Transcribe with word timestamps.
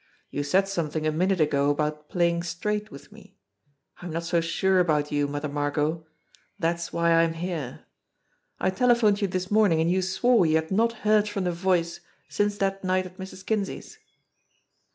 "You 0.31 0.41
said 0.41 0.67
something 0.67 1.05
a 1.05 1.11
minute 1.11 1.39
ago 1.39 1.69
about 1.69 2.09
playing 2.09 2.41
straight 2.41 2.89
with 2.89 3.11
me. 3.11 3.35
I'm 4.01 4.09
not 4.09 4.23
so 4.23 4.41
sure 4.41 4.79
about 4.79 5.11
you, 5.11 5.27
Mother 5.27 5.47
Margot. 5.47 6.07
That's 6.57 6.91
why 6.91 7.11
I'm 7.11 7.33
here. 7.33 7.85
I 8.59 8.71
tele 8.71 8.95
phoned 8.95 9.21
you 9.21 9.27
this 9.27 9.51
morning, 9.51 9.79
and 9.79 9.91
you 9.91 10.01
swore 10.01 10.47
you 10.47 10.55
had 10.55 10.71
not 10.71 10.91
heard 11.05 11.29
from 11.29 11.43
the 11.43 11.51
Voice 11.51 11.99
since 12.29 12.57
that 12.57 12.83
night 12.83 13.05
at 13.05 13.17
Mrs. 13.19 13.45
Kinsey's." 13.45 13.99